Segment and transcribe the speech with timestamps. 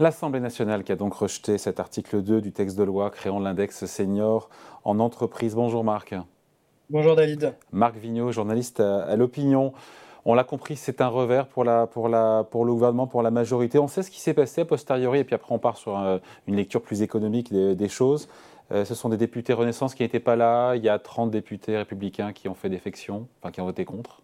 [0.00, 3.84] L'Assemblée nationale qui a donc rejeté cet article 2 du texte de loi créant l'index
[3.86, 4.48] senior
[4.84, 5.56] en entreprise.
[5.56, 6.14] Bonjour Marc.
[6.88, 7.54] Bonjour David.
[7.72, 9.72] Marc Vigneault, journaliste à, l'opinion.
[10.24, 13.32] On l'a compris, c'est un revers pour, la, pour, la, pour, le gouvernement, pour la
[13.32, 13.80] majorité.
[13.80, 16.18] On sait ce qui s'est passé a posteriori, et puis après on part sur euh,
[16.46, 18.28] une lecture plus économique des, choses.
[18.70, 20.76] Euh, ce sont des députés Renaissance qui n'étaient pas là.
[20.76, 24.22] Il y a 30 députés républicains qui ont fait défection, enfin qui ont voté contre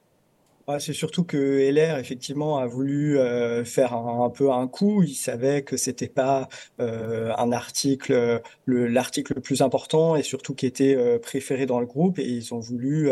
[0.79, 5.03] c'est surtout que LR effectivement a voulu euh, faire un, peu un coup.
[5.03, 6.49] Il savait que c'était pas
[6.81, 11.87] euh, un article, l'article le, plus important et surtout qui était euh, préféré dans le
[11.87, 12.19] groupe.
[12.19, 13.11] Et ils ont voulu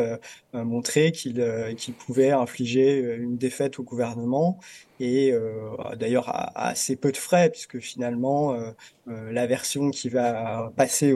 [0.52, 1.44] montrer qu'ils
[1.76, 4.58] qu'ils pouvaient infliger une défaite au gouvernement
[5.00, 5.34] et
[5.96, 8.56] d'ailleurs à, assez peu de frais puisque finalement
[9.06, 11.14] la version qui va passer,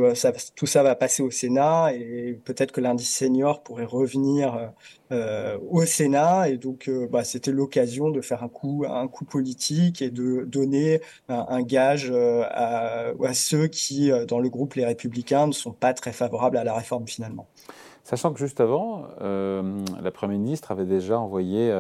[0.54, 4.72] tout ça va passer au Sénat et peut-être que l'indice senior pourrait revenir
[5.12, 9.24] euh, au Sénat et donc euh, bah, c'était l'occasion de faire un coup un coup
[9.24, 14.84] politique et de donner un, gage euh, à, à, ceux qui dans le groupe les
[14.84, 17.46] Républicains ne sont pas très favorables à la réforme finalement.
[18.02, 21.72] Sachant que juste avant, la Première ministre avait déjà envoyé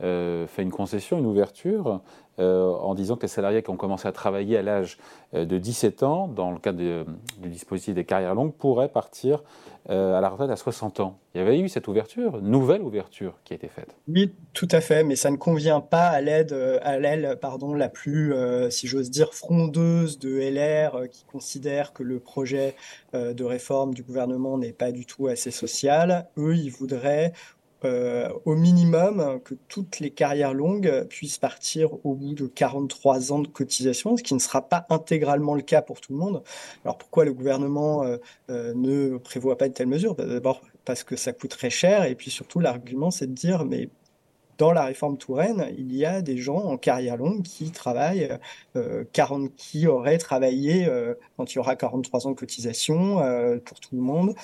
[0.00, 2.00] fait une concession, une ouverture
[2.40, 4.98] euh, en disant que les salariés qui ont commencé à travailler à l'âge
[5.34, 9.44] euh, de 17 ans, dans le cadre du dispositif des carrières longues, pourraient partir
[9.88, 11.20] euh, à la retraite à 60 ans.
[11.34, 13.94] Il y avait eu cette ouverture, nouvelle ouverture qui a été faite.
[14.08, 17.88] Oui, tout à fait, mais ça ne convient pas à l'aide, à l'aile, pardon, la
[17.88, 18.32] plus,
[18.70, 22.76] si j'ose dire, frondeuse de LR, qui considère que le projet
[23.12, 26.28] de réforme du gouvernement n'est pas du tout assez social.
[26.38, 27.32] Eux, ils voudraient
[27.84, 33.40] euh, au minimum que toutes les carrières longues puissent partir au bout de 43 ans
[33.40, 36.42] de cotisation, ce qui ne sera pas intégralement le cas pour tout le monde.
[36.84, 38.16] Alors pourquoi le gouvernement euh,
[38.50, 42.14] euh, ne prévoit pas de telles mesures bah, D'abord parce que ça coûterait cher, et
[42.14, 43.88] puis surtout l'argument c'est de dire mais
[44.56, 48.38] dans la réforme Touraine, il y a des gens en carrière longue qui travaillent,
[49.12, 50.88] 40, qui auraient travaillé
[51.36, 53.16] quand il y aura 43 ans de cotisation
[53.64, 54.36] pour tout le monde,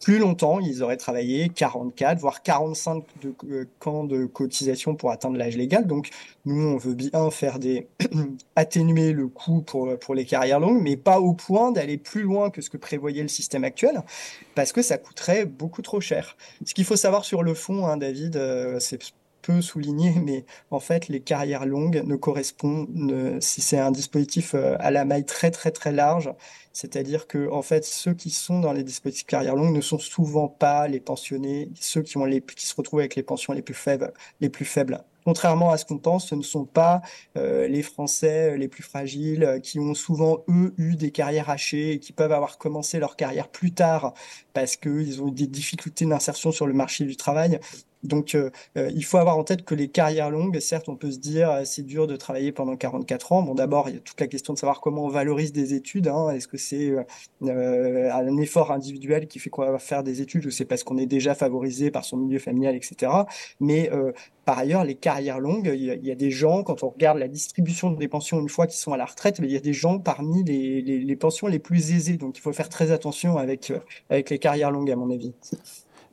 [0.00, 5.36] plus longtemps, ils auraient travaillé 44, voire 45 de, euh, camps de cotisation pour atteindre
[5.36, 5.86] l'âge légal.
[5.86, 6.10] Donc,
[6.44, 7.88] nous, on veut bien faire des
[8.56, 12.50] atténuer le coût pour, pour les carrières longues, mais pas au point d'aller plus loin
[12.50, 14.02] que ce que prévoyait le système actuel,
[14.54, 16.36] parce que ça coûterait beaucoup trop cher.
[16.64, 18.98] Ce qu'il faut savoir sur le fond, hein, David, euh, c'est
[19.48, 24.76] peu souligné, mais en fait, les carrières longues ne correspondent, si c'est un dispositif euh,
[24.78, 26.30] à la maille très très très large,
[26.74, 30.48] c'est-à-dire que en fait, ceux qui sont dans les dispositifs carrières longues ne sont souvent
[30.48, 33.74] pas les pensionnés, ceux qui ont les qui se retrouvent avec les pensions les plus
[33.74, 35.02] faibles, les plus faibles.
[35.24, 37.02] Contrairement à ce qu'on pense, ce ne sont pas
[37.36, 41.92] euh, les Français les plus fragiles euh, qui ont souvent, eux, eu des carrières hachées
[41.92, 44.14] et qui peuvent avoir commencé leur carrière plus tard
[44.54, 47.60] parce qu'ils ont eu des difficultés d'insertion sur le marché du travail.
[48.04, 51.10] Donc, euh, euh, il faut avoir en tête que les carrières longues, certes, on peut
[51.10, 53.42] se dire euh, c'est dur de travailler pendant 44 ans.
[53.42, 56.08] Bon, d'abord, il y a toute la question de savoir comment on valorise des études.
[56.08, 56.30] Hein.
[56.30, 56.94] Est-ce que c'est
[57.42, 61.06] un effort individuel qui fait qu'on va faire des études ou c'est parce qu'on est
[61.06, 63.12] déjà favorisé par son milieu familial, etc.
[63.60, 63.90] Mais
[64.44, 67.90] par ailleurs, les carrières longues, il y, a, des gens, quand on regarde la distribution
[67.90, 70.44] des pensions une fois qu'ils sont à la retraite, il y a des gens parmi
[70.44, 72.16] les, les, pensions les plus aisées.
[72.16, 73.72] Donc, il faut faire très attention avec,
[74.10, 75.34] avec les carrières longues, à mon avis.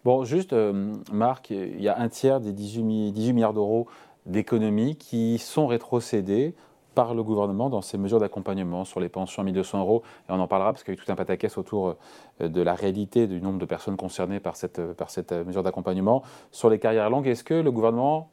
[0.06, 3.88] Bon, juste, euh, Marc, il y a un tiers des 18, milliards d'euros
[4.28, 6.54] d'économies qui sont rétrocédés
[6.94, 10.04] par le gouvernement dans ces mesures d'accompagnement sur les pensions à 1200 euros.
[10.30, 11.96] Et on en parlera parce qu'il y a eu tout un pataquès autour
[12.40, 16.22] euh, de la réalité du nombre de personnes concernées par cette, cette mesure d'accompagnement.
[16.52, 18.30] Sur les carrières longues, est-ce que le gouvernement,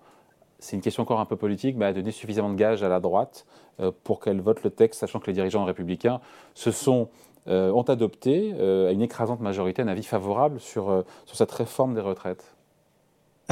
[0.58, 3.00] c'est une question encore un peu politique, mais a donné suffisamment de gages à la
[3.00, 3.46] droite
[3.80, 6.20] euh, pour qu'elle vote le texte, sachant que les dirigeants républicains
[6.52, 7.08] se sont
[7.48, 11.50] euh, ont adopté euh, à une écrasante majorité un avis favorable sur, euh, sur cette
[11.50, 12.54] réforme des retraites.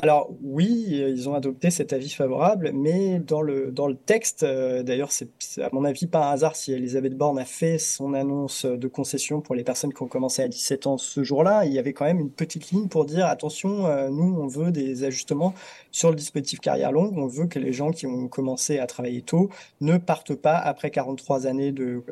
[0.00, 5.10] Alors oui, ils ont adopté cet avis favorable, mais dans le, dans le texte, d'ailleurs
[5.10, 5.28] c'est
[5.60, 9.40] à mon avis pas un hasard si Elisabeth Borne a fait son annonce de concession
[9.40, 12.04] pour les personnes qui ont commencé à 17 ans ce jour-là, il y avait quand
[12.04, 15.54] même une petite ligne pour dire attention, nous on veut des ajustements
[15.90, 19.22] sur le dispositif carrière longue, on veut que les gens qui ont commencé à travailler
[19.22, 19.50] tôt
[19.80, 22.04] ne partent pas après 43 années de,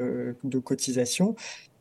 [0.42, 1.36] de cotisation.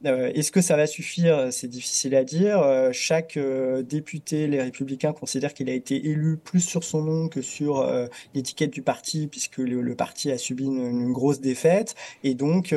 [0.05, 1.51] Euh, est-ce que ça va suffire?
[1.51, 2.59] C'est difficile à dire.
[2.61, 7.27] Euh, chaque euh, député, les républicains, considèrent qu'il a été élu plus sur son nom
[7.29, 7.87] que sur
[8.33, 12.75] l'étiquette du parti, puisque le, parti a subi une, grosse défaite, et donc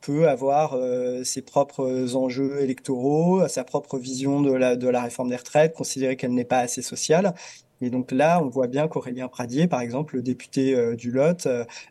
[0.00, 0.76] peut avoir
[1.24, 6.16] ses propres enjeux électoraux, sa propre vision de la, de la réforme des retraites, considérer
[6.16, 7.34] qu'elle n'est pas assez sociale.
[7.82, 11.46] Et donc là, on voit bien qu'Aurélien Pradier, par exemple, le député euh, du Lot,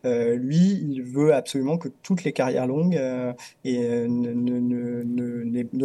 [0.05, 2.99] euh, lui, il veut absolument que toutes les carrières longues
[3.65, 4.27] ne,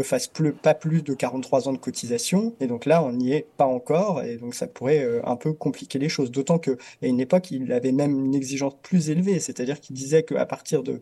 [0.03, 0.31] fassent
[0.63, 2.55] pas plus de 43 ans de cotisation.
[2.61, 4.23] Et donc là, on n'y est pas encore.
[4.23, 6.31] Et donc ça pourrait un peu compliquer les choses.
[6.31, 6.73] D'autant qu'à
[7.03, 9.41] une époque, il avait même une exigence plus élevée.
[9.41, 11.01] C'est-à-dire qu'il disait qu'à partir de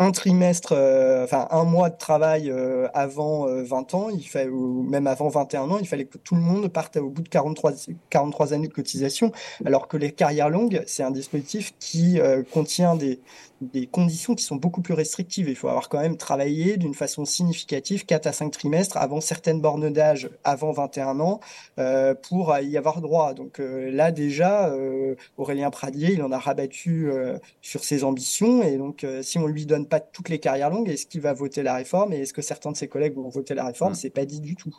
[0.00, 4.48] un trimestre, euh, enfin un mois de travail euh, avant 20 euh, ans, il fait,
[4.48, 7.28] ou même avant 21 ans, il fallait que tout le monde parte au bout de
[7.28, 7.72] 43,
[8.08, 9.30] 43 années de cotisation,
[9.66, 12.18] alors que les carrières longues, c'est un dispositif qui
[12.50, 13.20] contient des,
[13.60, 15.48] des conditions qui sont beaucoup plus restrictives.
[15.50, 19.60] Il faut avoir quand même travaillé d'une façon significative 4 à 5 trimestres avant certaines
[19.60, 21.40] bornes d'âge, avant 21 ans,
[22.22, 23.34] pour y avoir droit.
[23.34, 24.74] Donc là déjà,
[25.36, 27.10] Aurélien Pradier, il en a rabattu
[27.60, 28.62] sur ses ambitions.
[28.62, 31.62] Et donc si on lui donne pas toutes les carrières longues, est-ce qu'il va voter
[31.62, 33.92] la réforme Et est-ce que certains de ses collègues vont voter la réforme?
[33.92, 33.96] Mmh.
[33.96, 34.74] C'est pas dit du tout.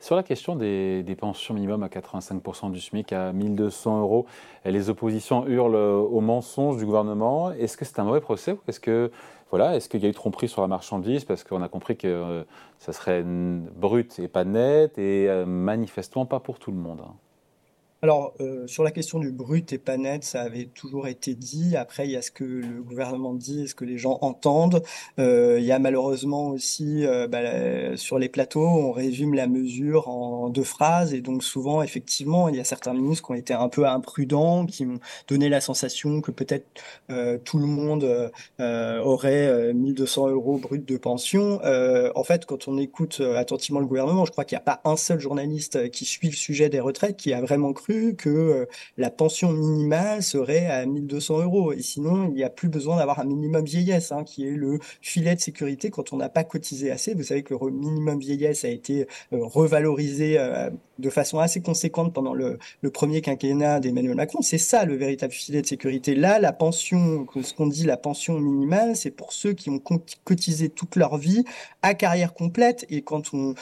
[0.00, 4.26] Sur la question des, pensions minimum à 85% du SMIC à 1200 euros,
[4.64, 7.50] les oppositions hurlent au mensonge du gouvernement.
[7.52, 9.10] Est-ce que c'est un mauvais procès ou est-ce que
[9.50, 11.24] voilà, est-ce qu'il y a eu tromperie sur la marchandise?
[11.24, 12.44] Parce qu'on a compris que euh,
[12.78, 17.00] ça serait brut et pas net et euh, manifestement pas pour tout le monde.
[17.02, 17.14] Hein.
[18.00, 21.76] Alors, euh, sur la question du brut et pas net, ça avait toujours été dit.
[21.76, 24.84] Après, il y a ce que le gouvernement dit et ce que les gens entendent.
[25.18, 30.06] Euh, il y a malheureusement aussi, euh, bah, sur les plateaux, on résume la mesure
[30.06, 31.12] en deux phrases.
[31.12, 34.64] Et donc, souvent, effectivement, il y a certains ministres qui ont été un peu imprudents,
[34.66, 36.66] qui ont donné la sensation que peut-être
[37.44, 41.60] tout le monde aurait 1200 euros brut de pension.
[41.64, 44.96] en fait, quand on écoute attentivement le gouvernement, je crois qu'il n'y a pas un
[44.96, 49.10] seul journaliste qui suit le sujet des retraites qui a vraiment cru que euh, la
[49.10, 51.72] pension minimale serait à 1200 euros.
[51.72, 54.78] Et sinon, il n'y a plus besoin d'avoir un minimum vieillesse, hein, qui est le
[55.00, 57.14] filet de sécurité quand on n'a pas cotisé assez.
[57.14, 62.12] Vous savez que le minimum vieillesse a été euh, revalorisé euh, de façon assez conséquente
[62.12, 62.58] pendant le,
[62.92, 64.42] premier quinquennat d'Emmanuel Macron.
[64.42, 66.14] C'est ça le véritable filet de sécurité.
[66.14, 69.80] Là, la pension, ce qu'on dit la pension minimale, c'est pour ceux qui ont
[70.24, 71.44] cotisé toute leur vie
[71.82, 72.86] à carrière complète.
[72.90, 73.54] Et quand on,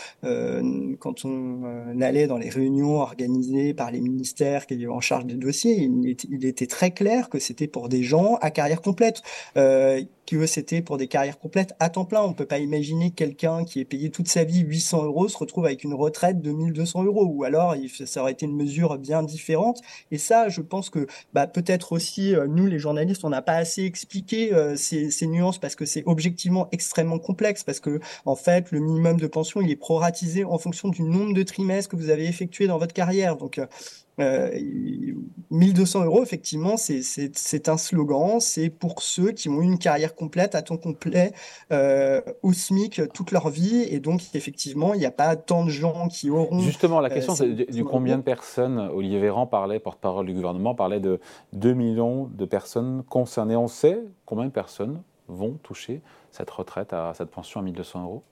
[0.99, 5.35] quand on allait dans les réunions organisées par les ministère qui est en charge des
[5.35, 9.23] dossiers, il était, très clair que c'était pour des gens à carrière complète.
[9.57, 12.23] Euh, que c'était pour des carrières complètes à temps plein.
[12.23, 15.39] On ne peut pas imaginer quelqu'un qui est payé toute sa vie 800 euros se
[15.39, 17.25] retrouve avec une retraite de 1200 euros.
[17.27, 17.75] Ou alors,
[18.05, 19.81] ça aurait été une mesure bien différente.
[20.11, 23.57] Et ça, je pense que bah, peut-être aussi, euh, nous, les journalistes, on n'a pas
[23.57, 27.63] assez expliqué euh, ces, ces, nuances parce que c'est objectivement extrêmement complexe.
[27.65, 31.35] Parce que, en fait, le minimum de pension, il est proratisé en fonction du nombre
[31.35, 33.37] de trimestres que vous avez effectué dans votre carrière.
[33.37, 33.67] Donc, euh,
[34.19, 38.41] 1200 euros, effectivement, c'est un slogan.
[38.41, 41.33] C'est pour ceux qui ont une carrière complète, à temps complet,
[41.73, 43.83] euh, au SMIC toute leur vie.
[43.91, 46.61] Et donc, effectivement, il n'y a pas tant de gens qui auront.
[46.61, 50.75] Justement, la question, euh, c'est du, combien de personnes Olivier Véran parlait, porte-parole du gouvernement,
[50.75, 51.21] parlait de
[51.53, 53.57] 2 millions de personnes concernées.
[53.57, 58.23] On sait combien de personnes vont toucher cette retraite à cette pension à 1200 euros?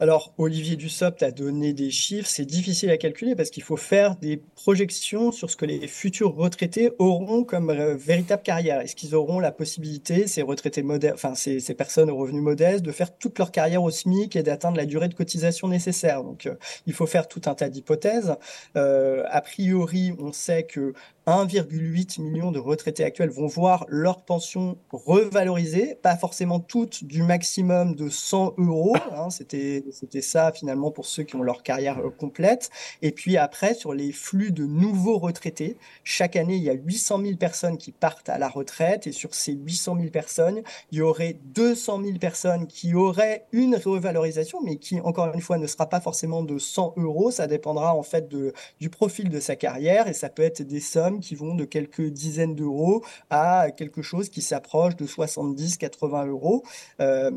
[0.00, 4.14] Alors, Olivier Dussopt a donné des chiffres, c'est difficile à calculer parce qu'il faut faire
[4.14, 8.80] des projections sur ce que les futurs retraités auront comme euh, véritable carrière.
[8.80, 12.92] Est-ce qu'ils auront la possibilité, ces retraités modestes, enfin ces, personnes aux revenus modestes, de
[12.92, 16.22] faire toute leur carrière au SMIC et d'atteindre la durée de cotisation nécessaire?
[16.22, 16.54] Donc, euh,
[16.86, 18.36] il faut faire tout un tas d'hypothèses.
[18.76, 20.92] Euh, a priori, on sait que
[21.28, 27.94] 1,8 million de retraités actuels vont voir leur pension revalorisée, pas forcément toutes du maximum
[27.94, 28.96] de 100 euros.
[29.14, 29.82] Hein, c'était
[30.22, 32.70] ça finalement pour ceux qui ont leur carrière euh, complète.
[33.02, 37.20] Et puis après, sur les flux de nouveaux retraités, chaque année, il y a 800
[37.22, 39.06] 000 personnes qui partent à la retraite.
[39.06, 43.76] Et sur ces 800 000 personnes, il y aurait 200 000 personnes qui auraient une
[43.76, 47.30] revalorisation, mais qui, encore une fois, ne sera pas forcément de 100 euros.
[47.30, 50.80] Ça dépendra en fait de, du profil de sa carrière et ça peut être des
[50.80, 56.64] sommes qui vont de quelques dizaines d'euros à quelque chose qui s'approche de 70-80 euros.
[57.00, 57.30] Euh,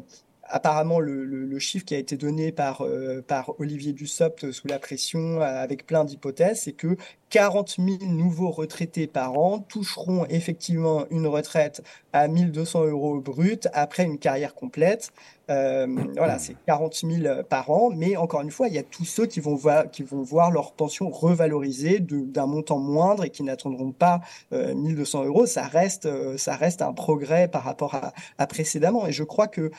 [0.51, 5.41] apparemment, le, chiffre qui a été donné par, euh, par Olivier Dussopt sous la pression,
[5.41, 6.97] avec plein d'hypothèses, c'est que
[7.31, 11.81] 40 000 nouveaux retraités par an toucheront effectivement une retraite
[12.11, 15.13] à 1200 euros brut après une carrière complète.
[15.49, 19.05] Euh, voilà, c'est 40 000 par an, mais encore une fois, il y a tous
[19.05, 23.43] ceux qui vont voir, qui vont voir leur pension revalorisée d'un montant moindre et qui
[23.43, 24.19] n'attendront pas
[24.51, 25.45] 1200 euh, euros.
[25.45, 27.95] Ça reste, euh, ça reste un progrès par rapport
[28.37, 29.07] à précédemment.
[29.07, 29.71] Et je crois que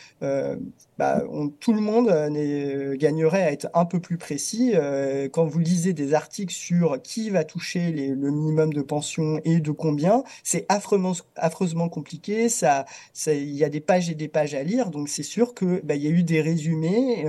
[0.99, 1.23] bah,
[1.61, 2.09] tout le monde
[2.97, 4.75] gagnerait à être un peu plus précis.
[5.33, 9.71] quand vous lisez des articles sur qui va toucher le minimum de pension et de
[9.71, 12.49] combien, c'est affreusement, compliqué.
[13.27, 15.97] Il y a des pages et des pages à lire, donc c'est sûr que bah,
[15.97, 17.27] y a eu des résumés.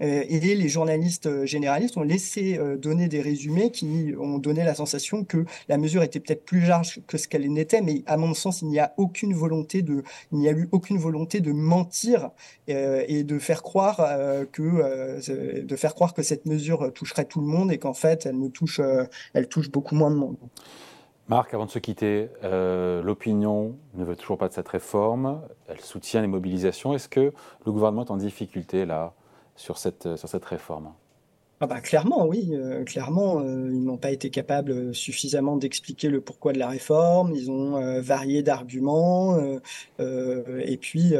[0.00, 5.24] Euh, et les journalistes généralistes ont laissé donner des résumés qui ont donné la sensation
[5.24, 8.62] que la mesure était peut-être plus large que ce qu'elle n'était, mais à mon sens,
[8.62, 12.30] il n'y a aucune volonté de, il n'y a eu aucune volonté de mentir
[12.68, 13.96] et de faire croire
[14.52, 18.50] que, de faire croire que cette mesure toucherait tout le monde et qu'en fait, elle
[18.50, 18.80] touche,
[19.34, 20.36] elle touche beaucoup moins de monde.
[21.28, 25.42] Marc, avant de se quitter, euh, l'opinion ne veut toujours pas de cette réforme.
[25.66, 26.94] Elle soutient les mobilisations.
[26.94, 27.34] Est-ce que
[27.66, 29.12] le gouvernement est en difficulté là
[29.54, 30.90] sur cette, sur cette réforme?
[31.60, 36.08] Ah bah, clairement, oui, euh, clairement, euh, ils n'ont pas été capables euh, suffisamment d'expliquer
[36.08, 37.34] le pourquoi de la réforme.
[37.34, 37.58] Ils ont
[38.00, 39.38] varié d'arguments,
[39.98, 41.14] et puis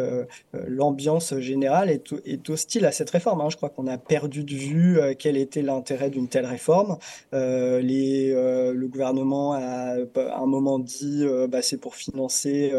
[0.53, 3.41] l'ambiance générale est, hostile à cette réforme.
[3.41, 3.51] Hein.
[3.51, 6.99] Je crois qu'on a perdu de vue quel était l'intérêt d'une telle réforme.
[7.33, 12.73] Le gouvernement a à un moment dit, bah, c'est pour financer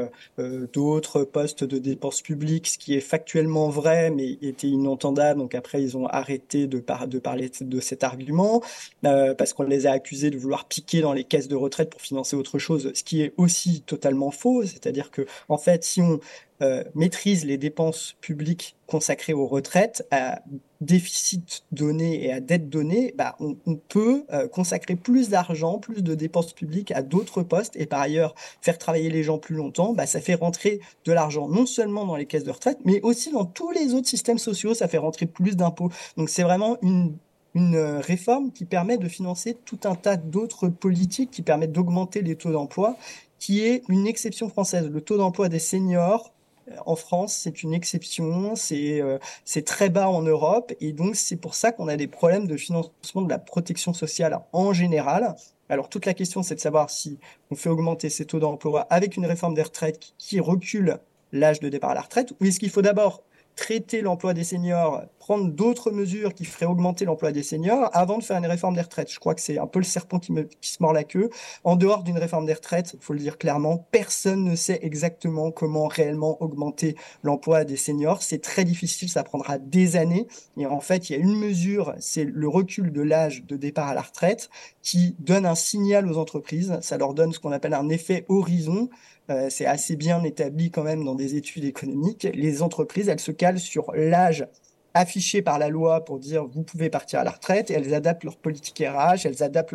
[0.73, 5.39] d'autres postes de dépenses publiques, ce qui est factuellement vrai, mais était inentendable.
[5.39, 8.61] Donc après, ils ont arrêté de parler de cet argument,
[9.05, 12.01] euh, parce qu'on les a accusés de vouloir piquer dans les caisses de retraite pour
[12.01, 14.63] financer autre chose, ce qui est aussi totalement faux.
[14.65, 16.19] C'est-à-dire que, en fait, si on
[16.61, 20.41] euh, maîtrise les dépenses publiques consacrées aux retraites à
[20.81, 26.15] déficit donné et à dette donnée, bah, on, peut euh, consacrer plus d'argent, plus de
[26.15, 30.05] dépenses publiques à d'autres postes et par ailleurs faire travailler les gens plus longtemps, bah,
[30.05, 33.45] ça fait rentrer de l'argent non seulement dans les caisses de retraite, mais aussi dans
[33.45, 35.91] tous les autres systèmes sociaux, ça fait rentrer plus d'impôts.
[36.17, 37.15] Donc c'est vraiment une
[37.59, 42.21] une euh, réforme qui permet de financer tout un tas d'autres politiques qui permettent d'augmenter
[42.21, 42.95] les taux d'emploi,
[43.37, 44.89] qui est une exception française.
[44.89, 46.33] Le taux d'emploi des seniors
[46.69, 51.35] euh, en France, c'est une exception, euh, c'est très bas en Europe, et donc c'est
[51.35, 55.35] pour ça qu'on a des problèmes de financement de la protection sociale en général.
[55.67, 57.19] Alors toute la question, c'est de savoir si
[57.51, 60.99] on fait augmenter ces taux d'emploi avec une réforme des retraites qui, qui recule
[61.31, 63.21] l'âge de départ à la retraite, ou est-ce qu'il faut d'abord
[63.59, 68.23] traiter l'emploi des seniors, prendre d'autres mesures qui feraient augmenter l'emploi des seniors avant de
[68.23, 69.11] faire une réforme des retraites.
[69.11, 71.29] Je crois que c'est un peu le serpent qui, me, qui se mord la queue.
[71.65, 75.51] En dehors d'une réforme des retraites, il faut le dire clairement, personne ne sait exactement
[75.51, 78.23] comment réellement augmenter l'emploi des seniors.
[78.23, 80.27] C'est très difficile, ça prendra des années.
[80.55, 83.89] Et en fait, il y a une mesure, c'est le recul de l'âge de départ
[83.89, 84.49] à la retraite
[84.81, 86.77] qui donne un signal aux entreprises.
[86.81, 88.89] Ça leur donne ce qu'on appelle un effet horizon.
[89.29, 92.27] Euh, c'est assez bien établi quand même dans des études économiques.
[92.33, 94.47] Les entreprises, elles se calent sur l'âge
[94.95, 98.23] affiché par la loi pour dire vous pouvez partir à la retraite et elles adaptent
[98.23, 99.71] leur politique RH, elles adaptent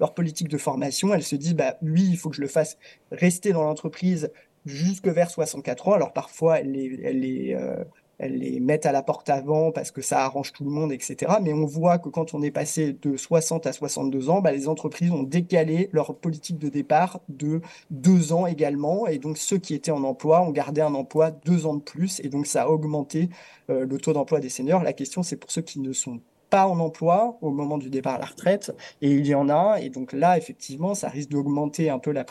[0.00, 2.76] leur, politique de formation, elles se disent bah il faut que je le fasse
[3.12, 4.30] rester dans l'entreprise
[4.64, 5.92] jusque vers 64 ans.
[5.92, 7.84] Alors parfois elles les euh,
[8.18, 11.32] elles les mettent à la porte avant parce que ça arrange tout le monde, etc.
[11.42, 14.68] Mais on voit que quand on est passé de 60 à 62 ans, bah, les
[14.68, 19.06] entreprises ont décalé leur politique de départ de deux ans également.
[19.06, 22.20] Et donc ceux qui étaient en emploi ont gardé un emploi deux ans de plus.
[22.20, 23.28] Et donc ça a augmenté
[23.70, 24.82] euh, le taux d'emploi des seniors.
[24.82, 28.14] La question, c'est pour ceux qui ne sont pas en emploi au moment du départ
[28.14, 28.72] à la retraite,
[29.02, 32.24] et il y en a, et donc là, effectivement, ça risque d'augmenter un peu la,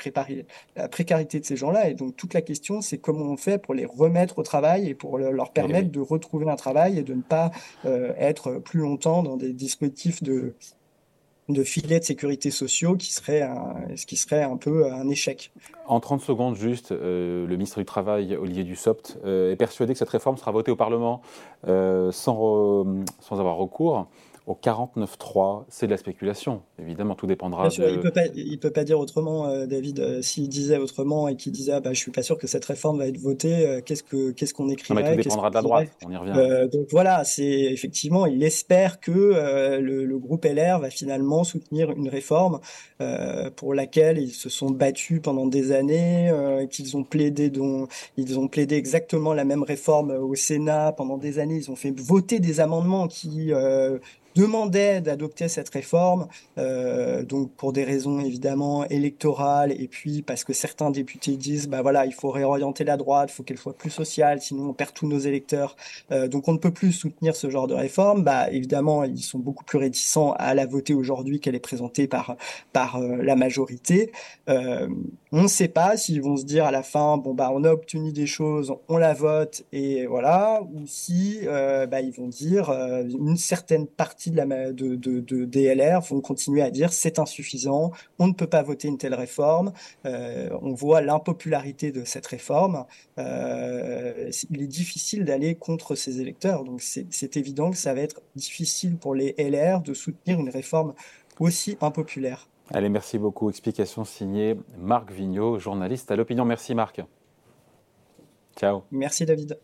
[0.75, 3.73] la, précarité de ces gens-là, et donc toute la question, c'est comment on fait pour
[3.73, 7.21] les remettre au travail et pour leur permettre de retrouver un travail et de ne
[7.21, 7.51] pas
[7.85, 10.55] euh, être plus longtemps dans des dispositifs de,
[11.49, 15.51] de filets de sécurité sociaux qui serait un, ce qui serait un peu un échec.
[15.85, 19.99] En 30 secondes, juste, euh, le ministre du Travail, Olivier Dussopt, euh, est persuadé que
[19.99, 21.21] cette réforme sera votée au Parlement
[21.67, 22.85] euh, sans,
[23.19, 24.07] sans avoir recours
[24.47, 26.61] au 49.3, c'est de la spéculation.
[26.79, 27.73] Évidemment, tout dépendra de...
[27.73, 28.23] Il ne peut, pas,
[28.61, 29.99] peut pas dire autrement, euh, David.
[29.99, 32.65] Euh, s'il disait autrement et qu'il disait ah, bah, je suis pas sûr que cette
[32.65, 35.61] réforme va être votée, euh, qu'est-ce qu'on qu'on écrirait non, mais Tout dépendra de la
[35.63, 36.69] droite, on y revient.
[36.71, 42.07] donc voilà, c'est effectivement, il espère que le, le, groupe LR va finalement soutenir une
[42.07, 42.59] réforme
[43.55, 46.31] pour laquelle ils se sont battus pendant des années,
[46.69, 47.87] qu'ils ont plaidé, dont,
[48.17, 51.57] ils ont plaidé exactement la même réforme au Sénat pendant des années.
[51.57, 53.51] Ils ont fait voter des amendements qui
[54.35, 56.27] demandait d'adopter cette réforme,
[56.57, 61.81] euh, donc pour des raisons évidemment électorales, et puis parce que certains députés disent, bah
[61.81, 64.93] voilà, il faut réorienter la droite, il faut qu'elle soit plus sociale, sinon on perd
[64.93, 65.77] tous nos électeurs,
[66.11, 68.23] euh, donc on ne peut plus soutenir ce genre de réforme.
[68.23, 72.35] Bah évidemment, ils sont beaucoup plus réticents à la voter aujourd'hui qu'elle est présentée par
[72.73, 74.11] par euh, la majorité.
[75.31, 77.71] On ne sait pas s'ils vont se dire à la fin, bon bah on a
[77.71, 83.35] obtenu des choses, on la vote et voilà, ou si bah, ils vont dire une
[83.37, 88.33] certaine partie de, la, de, de, DLR vont continuer à dire c'est insuffisant, on ne
[88.33, 89.73] peut pas voter une telle réforme.
[90.05, 92.85] Euh, on voit l'impopularité de cette réforme.
[93.17, 96.63] Euh, il est difficile d'aller contre ces électeurs.
[96.63, 100.93] Donc c'est évident que ça va être difficile pour les LR de soutenir une réforme
[101.39, 102.47] aussi impopulaire.
[102.73, 103.49] Allez, merci beaucoup.
[103.49, 106.45] Explication signée Marc Vigneault, journaliste à l'opinion.
[106.45, 107.01] Merci Marc.
[108.55, 108.83] Ciao.
[108.91, 109.59] Merci David.